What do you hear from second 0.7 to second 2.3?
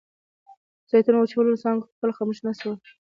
د زیتونو وچخولو څانګو خپله